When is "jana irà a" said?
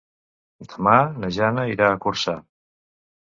1.35-1.99